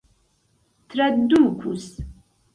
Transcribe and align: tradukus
tradukus 0.89 1.93